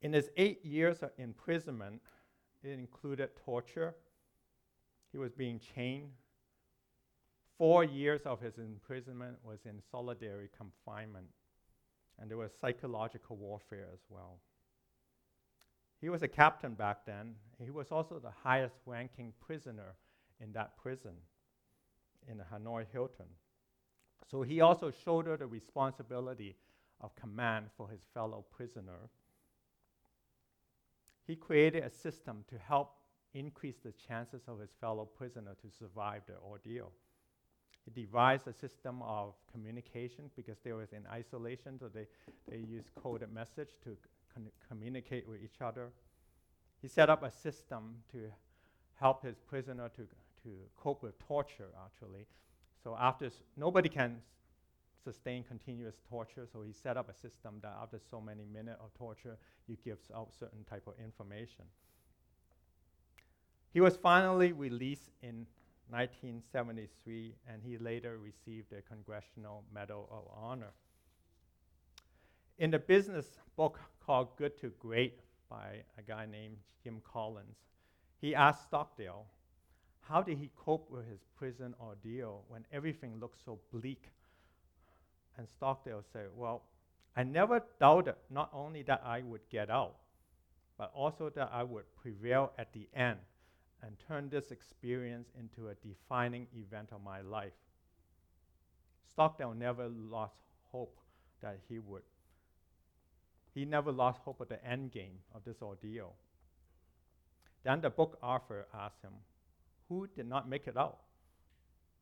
[0.00, 2.02] In his eight years of imprisonment,
[2.62, 3.94] it included torture,
[5.12, 6.12] he was being chained.
[7.56, 11.28] Four years of his imprisonment was in solitary confinement,
[12.18, 14.40] and there was psychological warfare as well.
[16.04, 17.34] He was a captain back then.
[17.58, 19.94] He was also the highest ranking prisoner
[20.38, 21.14] in that prison,
[22.30, 23.24] in the Hanoi Hilton.
[24.30, 26.56] So he also shouldered the responsibility
[27.00, 29.08] of command for his fellow prisoner.
[31.26, 32.96] He created a system to help
[33.32, 36.92] increase the chances of his fellow prisoner to survive the ordeal.
[37.86, 42.06] He devised a system of communication because they was in isolation, so they,
[42.46, 43.96] they used coded message to
[44.34, 45.90] con- communicate with each other.
[46.82, 48.30] He set up a system to
[49.00, 50.02] help his prisoner to,
[50.42, 52.26] to cope with torture, actually.
[52.82, 54.20] So after s- nobody can
[55.02, 58.92] sustain continuous torture, so he set up a system that after so many minutes of
[58.94, 61.64] torture, you gives out certain type of information.
[63.72, 65.46] He was finally released in
[65.90, 70.72] 1973, and he later received a Congressional Medal of Honor.
[72.56, 75.18] In the business book called Good to Great
[75.50, 77.56] by a guy named Jim Collins,
[78.20, 79.26] he asked Stockdale,
[80.02, 84.10] how did he cope with his prison ordeal when everything looked so bleak?
[85.36, 86.62] And Stockdale said, Well,
[87.16, 89.96] I never doubted not only that I would get out,
[90.78, 93.18] but also that I would prevail at the end
[93.82, 97.52] and turn this experience into a defining event of my life.
[99.12, 100.36] Stockdale never lost
[100.70, 100.98] hope
[101.40, 102.02] that he would.
[103.54, 106.14] He never lost hope of the end game of this ordeal.
[107.62, 109.12] Then the book author asked him,
[109.88, 110.98] Who did not make it out?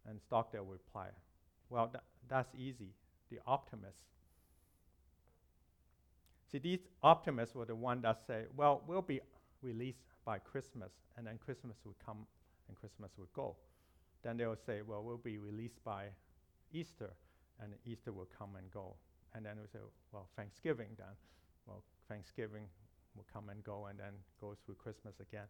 [0.09, 1.13] And Stockdale replied,
[1.69, 2.95] Well, th- that's easy.
[3.31, 4.03] The optimists.
[6.51, 9.21] See, these optimists were the ones that say, Well, we'll be
[9.63, 12.27] released by Christmas, and then Christmas would come
[12.69, 13.57] and Christmas would go.
[14.23, 16.07] then they'll say, well, we'll be released by
[16.73, 17.11] Easter,
[17.61, 18.95] and Easter will come and go.
[19.35, 19.81] And then we say,
[20.13, 21.15] well, Thanksgiving then.
[22.13, 22.67] Thanksgiving
[23.17, 25.47] will come and go, and then go through Christmas again.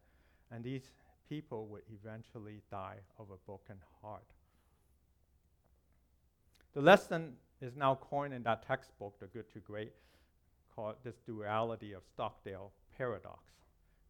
[0.49, 0.91] And these
[1.27, 4.23] people would eventually die of a broken heart.
[6.73, 9.91] The lesson is now coined in that textbook, The Good to Great,
[10.73, 13.39] called this duality of Stockdale paradox.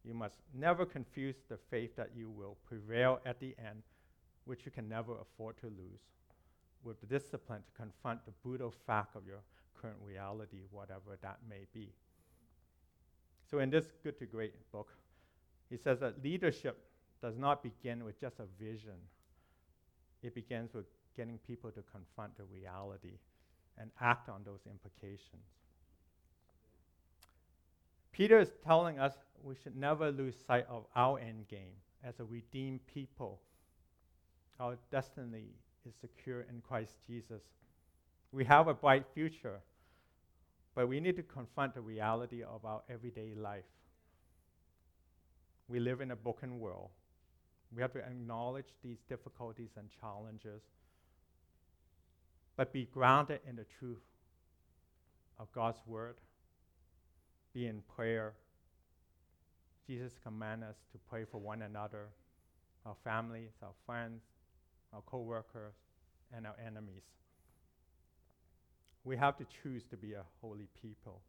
[0.04, 3.82] You must never confuse the faith that you will prevail at the end,
[4.44, 6.02] which you can never afford to lose,
[6.84, 9.42] with the discipline to confront the brutal fact of your
[9.80, 11.92] current reality, whatever that may be.
[13.50, 14.88] So, in this Good to Great book,
[15.70, 16.78] he says that leadership
[17.20, 18.98] does not begin with just a vision,
[20.22, 20.86] it begins with
[21.16, 23.18] getting people to confront the reality
[23.78, 25.42] and act on those implications.
[28.12, 31.74] Peter is telling us we should never lose sight of our end game
[32.04, 33.40] as a redeemed people.
[34.60, 35.46] Our destiny
[35.86, 37.42] is secure in Christ Jesus.
[38.30, 39.60] We have a bright future,
[40.74, 43.64] but we need to confront the reality of our everyday life.
[45.68, 46.90] We live in a broken world.
[47.74, 50.62] We have to acknowledge these difficulties and challenges,
[52.56, 54.02] but be grounded in the truth
[55.38, 56.16] of God's word,
[57.52, 58.34] be in prayer.
[59.86, 62.08] Jesus commands us to pray for one another,
[62.86, 64.22] our families, our friends,
[64.92, 65.74] our co-workers,
[66.34, 67.02] and our enemies.
[69.04, 71.20] We have to choose to be a holy people.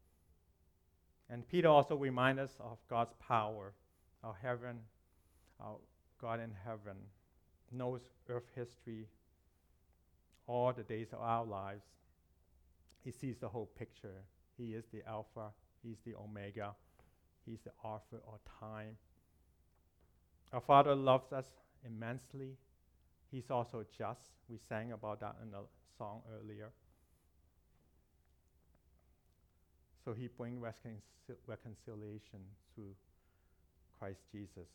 [1.29, 3.73] And Peter also reminds us of God's power,
[4.23, 4.79] our heaven,
[5.59, 5.77] our
[6.21, 6.95] God in heaven
[7.71, 9.07] knows earth history,
[10.47, 11.85] all the days of our lives.
[13.03, 14.23] He sees the whole picture.
[14.57, 15.49] He is the Alpha,
[15.83, 16.75] He's the Omega,
[17.45, 18.97] He's the author of time.
[20.53, 21.45] Our Father loves us
[21.85, 22.57] immensely.
[23.31, 24.21] He's also just.
[24.47, 25.63] We sang about that in the
[25.97, 26.69] song earlier.
[30.05, 32.39] So He brings reconcil- reconciliation
[32.73, 32.93] through
[33.99, 34.69] Christ Jesus.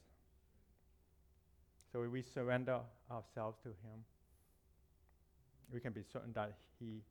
[1.92, 4.04] So if we surrender ourselves to Him,
[5.72, 7.02] we can be certain that He,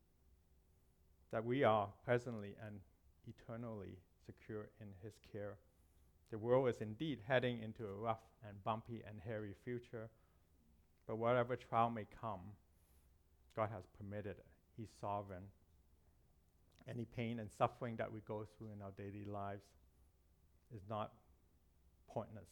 [1.31, 2.79] that we are presently and
[3.25, 5.55] eternally secure in His care.
[6.31, 10.09] The world is indeed heading into a rough and bumpy and hairy future,
[11.07, 12.41] but whatever trial may come,
[13.55, 14.45] God has permitted it.
[14.77, 15.43] He's sovereign.
[16.89, 19.63] Any pain and suffering that we go through in our daily lives
[20.75, 21.11] is not
[22.07, 22.49] pointless.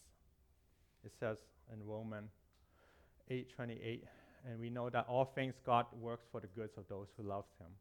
[1.04, 1.38] It says
[1.74, 2.32] in Romans
[3.30, 4.04] 8:28,
[4.46, 7.46] and we know that all things God works for the goods of those who love
[7.60, 7.72] Him,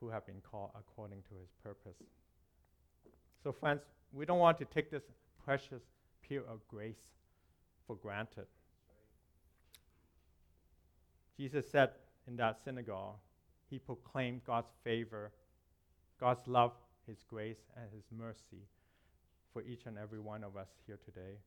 [0.00, 2.02] who have been called according to His purpose.
[3.42, 3.82] So, friends,
[4.12, 5.04] we don't want to take this
[5.44, 5.82] precious
[6.22, 7.00] peer of grace
[7.86, 8.46] for granted.
[11.36, 11.90] Jesus said
[12.26, 13.16] in that synagogue,
[13.70, 15.32] He proclaimed God's favor,
[16.20, 16.72] God's love,
[17.06, 18.66] His grace, and His mercy
[19.52, 21.38] for each and every one of us here today.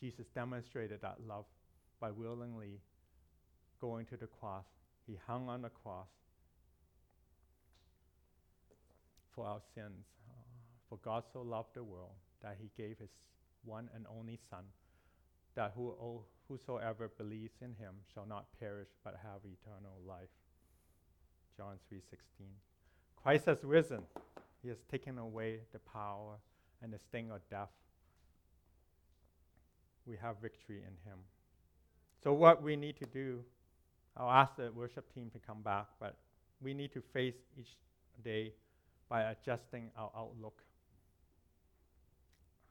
[0.00, 1.46] Jesus demonstrated that love
[2.00, 2.80] by willingly
[3.80, 4.66] going to the cross.
[5.06, 6.08] He hung on the cross
[9.34, 10.06] for our sins.
[10.88, 13.10] For God so loved the world that he gave his
[13.64, 14.64] one and only Son,
[15.54, 20.28] that who, oh, whosoever believes in him shall not perish but have eternal life.
[21.56, 22.46] John 3:16.
[23.16, 24.06] Christ has risen.
[24.62, 26.38] He has taken away the power
[26.82, 27.70] and the sting of death
[30.06, 31.18] we have victory in Him.
[32.22, 33.40] So, what we need to do,
[34.16, 36.16] I'll ask the worship team to come back, but
[36.60, 37.76] we need to face each
[38.22, 38.52] day
[39.08, 40.62] by adjusting our outlook.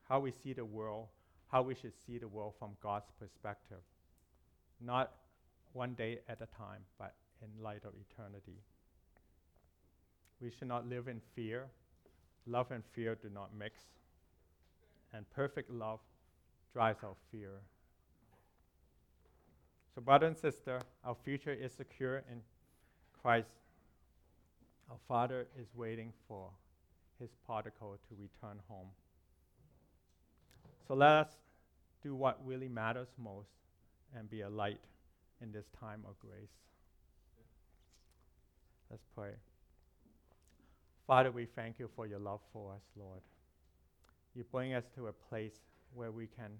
[0.07, 1.07] How we see the world,
[1.51, 3.81] how we should see the world from God's perspective.
[4.81, 5.11] Not
[5.73, 8.59] one day at a time, but in light of eternity.
[10.43, 11.67] We should not live in fear.
[12.45, 13.79] Love and fear do not mix.
[15.13, 16.01] And perfect love
[16.73, 17.61] drives out fear.
[19.95, 22.41] So, brother and sister, our future is secure in
[23.21, 23.53] Christ.
[24.89, 26.49] Our Father is waiting for
[27.21, 28.87] his particle to return home.
[30.85, 31.29] So, let us
[32.01, 33.47] do what really matters most
[34.13, 34.81] and be a light
[35.41, 36.51] in this time of grace.
[38.89, 39.35] Let's pray.
[41.05, 43.21] Father, we thank you for your love for us, Lord.
[44.35, 45.59] You bring us to a place
[45.93, 46.51] where we can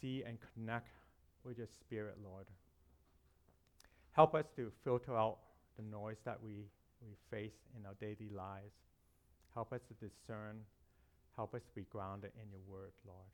[0.00, 0.90] see and connect
[1.44, 2.46] with your Spirit, Lord.
[4.12, 5.38] Help us to filter out
[5.76, 6.64] the noise that we,
[7.00, 8.74] we face in our daily lives.
[9.54, 10.58] Help us to discern.
[11.36, 13.28] Help us to be grounded in your word, Lord.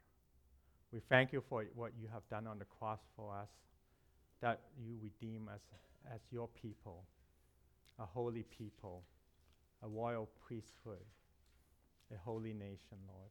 [0.93, 3.49] We thank you for what you have done on the cross for us,
[4.43, 5.63] that you redeem us
[6.15, 7.05] as your people,
[7.99, 9.03] a holy people,
[9.85, 11.05] a royal priesthood,
[12.13, 13.31] a holy nation, Lord.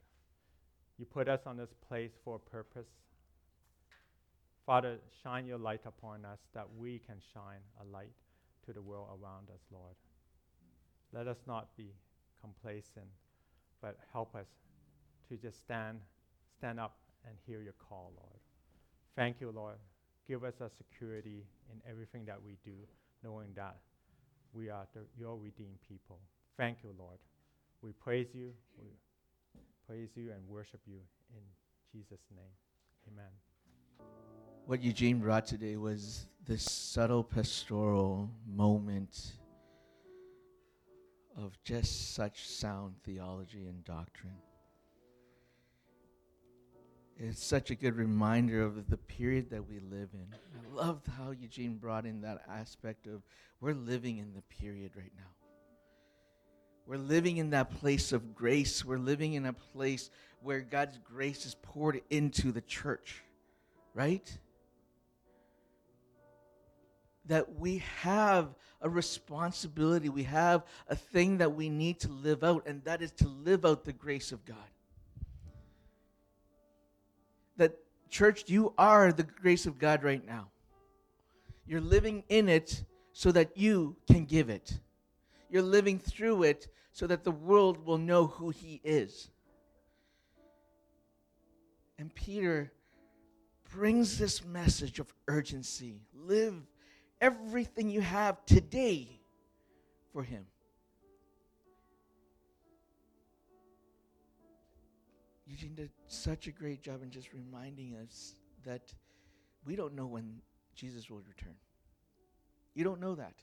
[0.98, 2.88] You put us on this place for a purpose.
[4.66, 8.14] Father, shine your light upon us that we can shine a light
[8.66, 9.96] to the world around us, Lord.
[11.12, 11.92] Let us not be
[12.40, 13.08] complacent,
[13.82, 14.48] but help us
[15.30, 16.00] to just stand,
[16.58, 18.40] stand up and hear your call, Lord.
[19.16, 19.76] Thank you, Lord.
[20.28, 22.76] Give us a security in everything that we do,
[23.24, 23.78] knowing that
[24.54, 26.20] we are the, your redeemed people.
[26.58, 27.18] Thank you, Lord.
[27.82, 28.88] We praise you, we
[29.88, 31.00] praise you and worship you
[31.36, 31.42] in
[31.92, 32.46] Jesus' name.
[33.12, 33.32] Amen.
[34.66, 39.34] What Eugene brought today was this subtle pastoral moment
[41.36, 44.38] of just such sound theology and doctrine.
[47.18, 50.28] It's such a good reminder of the period that we live in.
[50.34, 53.22] I loved how Eugene brought in that aspect of
[53.60, 55.43] we're living in the period right now.
[56.86, 58.84] We're living in that place of grace.
[58.84, 60.10] We're living in a place
[60.42, 63.22] where God's grace is poured into the church,
[63.94, 64.30] right?
[67.28, 68.50] That we have
[68.82, 73.12] a responsibility, we have a thing that we need to live out, and that is
[73.14, 74.58] to live out the grace of God.
[77.56, 77.78] That,
[78.10, 80.50] church, you are the grace of God right now.
[81.66, 84.80] You're living in it so that you can give it.
[85.54, 89.30] You're living through it so that the world will know who He is.
[92.00, 92.72] And Peter
[93.72, 96.02] brings this message of urgency.
[96.12, 96.56] Live
[97.22, 99.20] everything you have today
[100.12, 100.48] for Him.
[105.46, 108.34] Eugene did such a great job in just reminding us
[108.66, 108.92] that
[109.68, 110.42] we don't know when
[110.74, 111.54] Jesus will return.
[112.74, 113.36] You don't know that.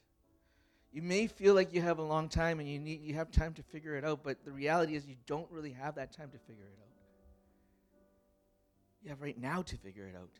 [0.93, 3.55] You may feel like you have a long time and you need you have time
[3.55, 6.39] to figure it out, but the reality is you don't really have that time to
[6.39, 6.89] figure it out.
[9.03, 10.31] You have right now to figure it out.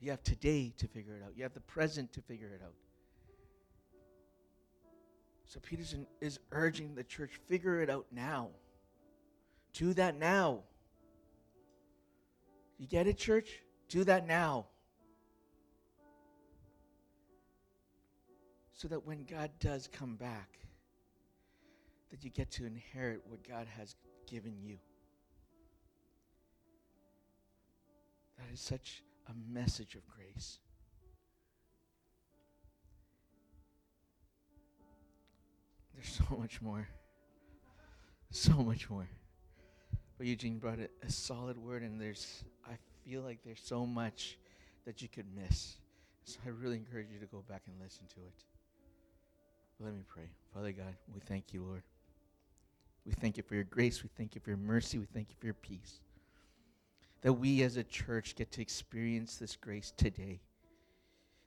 [0.00, 1.32] You have today to figure it out.
[1.36, 2.74] You have the present to figure it out.
[5.46, 8.50] So Peterson is urging the church figure it out now.
[9.72, 10.60] Do that now.
[12.78, 13.62] You get it, church?
[13.88, 14.66] Do that now.
[18.84, 20.58] So that when God does come back,
[22.10, 23.96] that you get to inherit what God has
[24.30, 24.76] given you.
[28.36, 30.58] That is such a message of grace.
[35.94, 36.86] There's so much more.
[38.32, 39.08] So much more.
[40.18, 44.36] But Eugene brought a, a solid word, and there's, I feel like there's so much
[44.84, 45.76] that you could miss.
[46.24, 48.44] So I really encourage you to go back and listen to it.
[49.80, 50.28] Let me pray.
[50.52, 51.82] Father God, we thank you, Lord.
[53.04, 54.02] We thank you for your grace.
[54.02, 54.98] We thank you for your mercy.
[54.98, 56.00] We thank you for your peace.
[57.22, 60.40] That we as a church get to experience this grace today.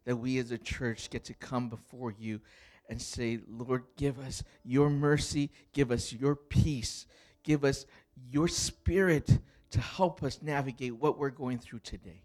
[0.05, 2.41] That we as a church get to come before you
[2.89, 7.05] and say, Lord, give us your mercy, give us your peace,
[7.43, 7.85] give us
[8.29, 9.39] your spirit
[9.71, 12.23] to help us navigate what we're going through today.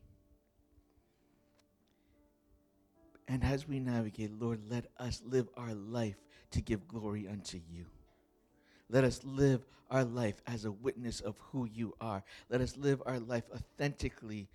[3.33, 6.18] And as we navigate, Lord, let us live our life
[6.51, 7.87] to give glory unto you.
[8.91, 12.22] Let us live our life as a witness of who you are.
[12.51, 14.51] Let us live our life authentically,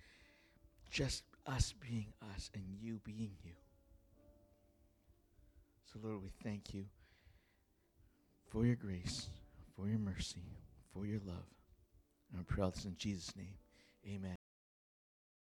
[0.92, 2.06] just us being
[2.36, 3.50] us and you being you.
[5.92, 6.84] So, Lord, we thank you
[8.48, 9.26] for your grace,
[9.74, 10.44] for your mercy,
[10.94, 11.48] for your love.
[12.30, 13.56] And I pray all this in Jesus' name.
[14.06, 14.37] Amen.